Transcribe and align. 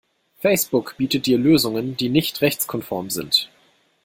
Facebook 0.41 0.95
bietet 0.97 1.27
dir 1.27 1.37
Lösungen 1.37 1.95
die 1.95 2.09
nicht 2.09 2.41
rechtskonform 2.41 3.11
sind. 3.11 3.51